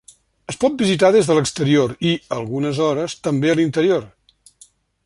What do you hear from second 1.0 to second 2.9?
des de l'exterior i, algunes